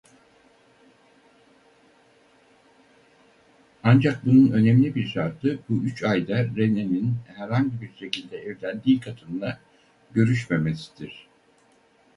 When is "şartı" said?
5.07-5.59